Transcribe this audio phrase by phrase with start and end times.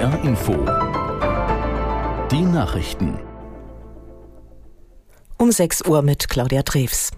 [0.00, 0.52] NDR Info.
[2.30, 3.18] Die Nachrichten.
[5.36, 7.10] Um 6 Uhr mit Claudia Drews.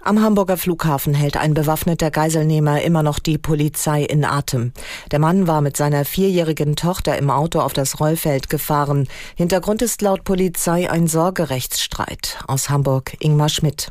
[0.00, 4.72] Am Hamburger Flughafen hält ein bewaffneter Geiselnehmer immer noch die Polizei in Atem.
[5.10, 9.08] Der Mann war mit seiner vierjährigen Tochter im Auto auf das Rollfeld gefahren.
[9.34, 12.38] Hintergrund ist laut Polizei ein Sorgerechtsstreit.
[12.46, 13.88] Aus Hamburg Ingmar Schmidt.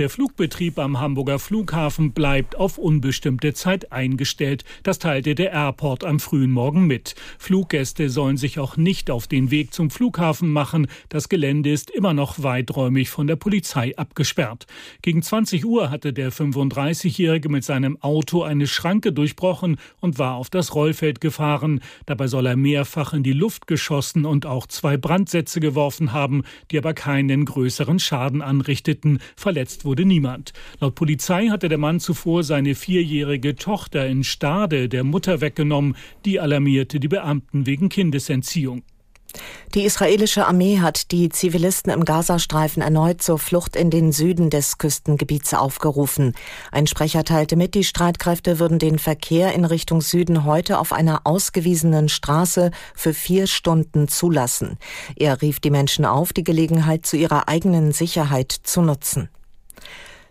[0.00, 4.64] Der Flugbetrieb am Hamburger Flughafen bleibt auf unbestimmte Zeit eingestellt.
[4.82, 7.14] Das teilte der Airport am frühen Morgen mit.
[7.38, 10.88] Fluggäste sollen sich auch nicht auf den Weg zum Flughafen machen.
[11.10, 14.66] Das Gelände ist immer noch weiträumig von der Polizei abgesperrt.
[15.00, 20.50] Gegen 20 Uhr hatte der 35-Jährige mit seinem Auto eine Schranke durchbrochen und war auf
[20.50, 21.80] das Rollfeld gefahren.
[22.06, 26.42] Dabei soll er mehrfach in die Luft geschossen und auch zwei Brandsätze geworfen haben,
[26.72, 29.20] die aber keinen größeren Schaden anrichteten.
[29.36, 30.52] Verletzt wurde niemand.
[30.80, 35.96] Laut Polizei hatte der Mann zuvor seine vierjährige Tochter in Stade der Mutter weggenommen.
[36.24, 38.82] Die alarmierte die Beamten wegen Kindesentziehung.
[39.74, 44.78] Die israelische Armee hat die Zivilisten im Gazastreifen erneut zur Flucht in den Süden des
[44.78, 46.34] Küstengebiets aufgerufen.
[46.70, 51.22] Ein Sprecher teilte mit, die Streitkräfte würden den Verkehr in Richtung Süden heute auf einer
[51.24, 54.78] ausgewiesenen Straße für vier Stunden zulassen.
[55.16, 59.28] Er rief die Menschen auf, die Gelegenheit zu ihrer eigenen Sicherheit zu nutzen.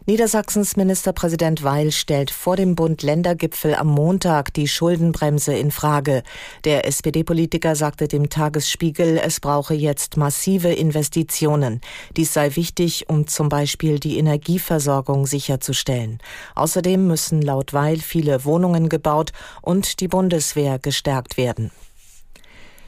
[0.05, 6.23] Niedersachsens Ministerpräsident Weil stellt vor dem Bund-Länder-Gipfel am Montag die Schuldenbremse in Frage.
[6.65, 11.79] Der SPD-Politiker sagte dem Tagesspiegel, es brauche jetzt massive Investitionen.
[12.17, 16.19] Dies sei wichtig, um zum Beispiel die Energieversorgung sicherzustellen.
[16.53, 19.31] Außerdem müssen laut Weil viele Wohnungen gebaut
[19.61, 21.71] und die Bundeswehr gestärkt werden.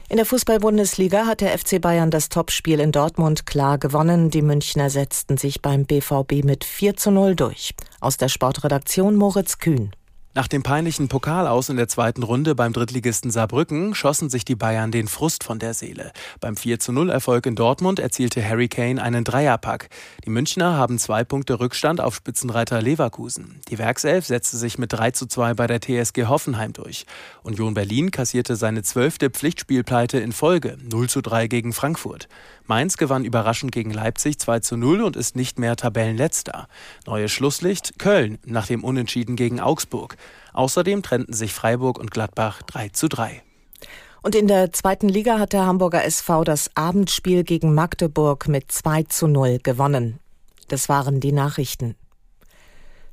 [0.08, 4.30] In der Fußball-Bundesliga hat der FC Bayern das Topspiel in Dortmund klar gewonnen.
[4.30, 7.74] Die Münchner setzten sich beim BVB mit 4 zu 0 durch.
[8.00, 9.90] Aus der Sportredaktion Moritz Kühn.
[10.36, 14.90] Nach dem peinlichen Pokalaus in der zweiten Runde beim Drittligisten Saarbrücken schossen sich die Bayern
[14.90, 16.12] den Frust von der Seele.
[16.40, 19.88] Beim 4 zu 0 Erfolg in Dortmund erzielte Harry Kane einen Dreierpack.
[20.26, 23.62] Die Münchner haben zwei Punkte Rückstand auf Spitzenreiter Leverkusen.
[23.70, 27.06] Die Werkself setzte sich mit 3 zu 2 bei der TSG Hoffenheim durch.
[27.42, 32.28] Union Berlin kassierte seine zwölfte Pflichtspielpleite in Folge, 0 zu 3 gegen Frankfurt.
[32.66, 36.68] Mainz gewann überraschend gegen Leipzig 2 zu 0 und ist nicht mehr Tabellenletzter.
[37.06, 40.16] Neue Schlusslicht Köln nach dem Unentschieden gegen Augsburg.
[40.52, 43.42] Außerdem trennten sich Freiburg und Gladbach 3 zu 3.
[44.22, 49.04] Und in der zweiten Liga hat der Hamburger SV das Abendspiel gegen Magdeburg mit 2
[49.04, 50.18] zu 0 gewonnen.
[50.68, 51.94] Das waren die Nachrichten.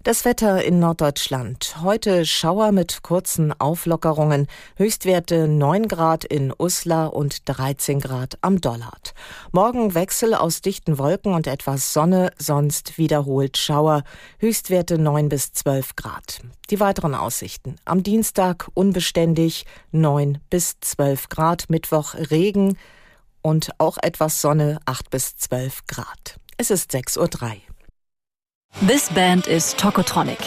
[0.04, 1.78] Das Wetter in Norddeutschland.
[1.82, 4.48] Heute Schauer mit kurzen Auflockerungen.
[4.76, 9.14] Höchstwerte 9 Grad in Uslar und 13 Grad am Dollard.
[9.54, 14.04] Morgen Wechsel aus dichten Wolken und etwas Sonne, sonst wiederholt Schauer.
[14.40, 16.42] Höchstwerte 9 bis 12 Grad.
[16.70, 17.78] Die weiteren Aussichten.
[17.86, 21.70] Am Dienstag unbeständig 9 bis 12 Grad.
[21.70, 22.78] Mittwoch Regen
[23.42, 26.42] und auch etwas Sonne 8 bis 12 Grad.
[26.58, 27.73] Es ist 6.03 Uhr.
[28.82, 30.40] This Band is Tokotronic,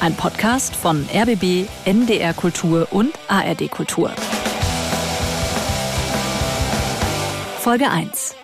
[0.00, 4.10] ein Podcast von RBB, NDR Kultur und ARD Kultur.
[7.58, 8.34] Folge 1.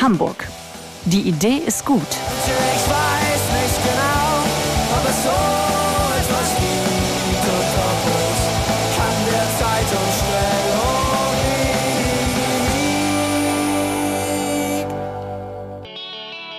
[0.00, 0.48] Hamburg.
[1.04, 2.02] Die Idee ist gut.
[3.84, 4.26] Genau.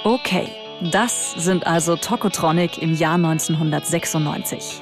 [0.04, 4.82] Okay, das sind also Tokotronic im Jahr 1996.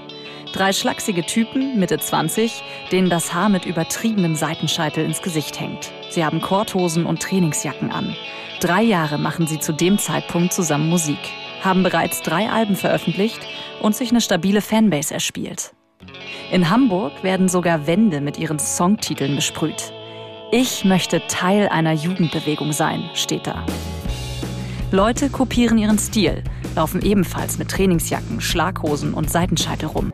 [0.51, 5.91] Drei schlachsige Typen, Mitte 20, denen das Haar mit übertriebenem Seitenscheitel ins Gesicht hängt.
[6.09, 8.16] Sie haben Korthosen und Trainingsjacken an.
[8.59, 11.19] Drei Jahre machen sie zu dem Zeitpunkt zusammen Musik,
[11.61, 13.39] haben bereits drei Alben veröffentlicht
[13.81, 15.73] und sich eine stabile Fanbase erspielt.
[16.51, 19.94] In Hamburg werden sogar Wände mit ihren Songtiteln besprüht.
[20.51, 23.66] Ich möchte Teil einer Jugendbewegung sein, steht da.
[24.91, 26.44] Leute kopieren ihren Stil,
[26.75, 30.13] laufen ebenfalls mit Trainingsjacken, Schlaghosen und Seitenscheitel rum.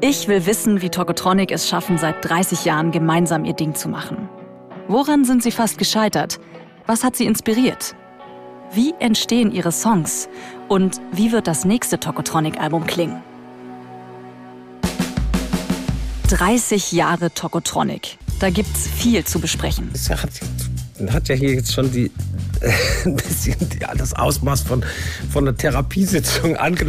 [0.00, 4.28] Ich will wissen, wie Tokotronic es schaffen, seit 30 Jahren gemeinsam ihr Ding zu machen.
[4.88, 6.40] Woran sind sie fast gescheitert?
[6.86, 7.94] Was hat sie inspiriert?
[8.72, 10.28] Wie entstehen ihre Songs?
[10.68, 13.22] Und wie wird das nächste Tokotronic-Album klingen?
[16.28, 18.18] 30 Jahre Tokotronic.
[18.40, 19.90] Da gibt's viel zu besprechen.
[19.92, 20.30] Es hat,
[21.10, 22.10] hat ja hier jetzt schon die,
[23.04, 24.84] ein bisschen die, das Ausmaß von,
[25.30, 26.88] von einer Therapiesitzung angenommen.